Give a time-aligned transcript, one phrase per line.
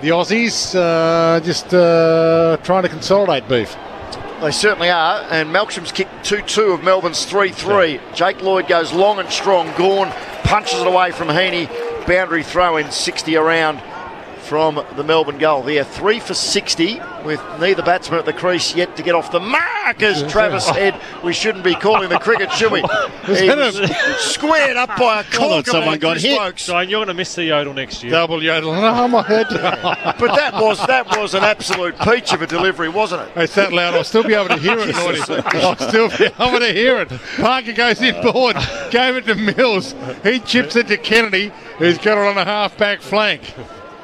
[0.00, 3.76] the Aussies uh, just uh, trying to consolidate beef.
[4.40, 5.26] They certainly are.
[5.30, 8.00] And Melksham's kicked 2 2 of Melbourne's 3 3.
[8.14, 9.66] Jake Lloyd goes long and strong.
[9.76, 10.10] Gawn
[10.44, 11.66] punches it away from Heeney.
[12.06, 13.82] Boundary throw in 60 around
[14.48, 15.62] from the Melbourne goal.
[15.62, 19.40] They're three for 60 with neither batsman at the crease yet to get off the
[19.40, 22.82] mark as Travis said we shouldn't be calling the cricket, should we?
[23.28, 23.76] He was
[24.20, 26.38] squared up by a cork someone got hit.
[26.38, 26.62] Blokes.
[26.62, 28.12] So you're going to miss the yodel next year.
[28.12, 28.72] Double yodel.
[28.98, 29.46] Oh, my head.
[29.50, 33.32] But that was that was an absolute peach of a delivery, wasn't it?
[33.36, 33.94] It's that loud.
[33.94, 37.08] I'll still be able to hear it, I'll still be able to hear it.
[37.36, 38.56] Parker goes inboard,
[38.90, 39.94] gave it to Mills.
[40.22, 43.42] He chips it to Kennedy, who's got it on a half back flank.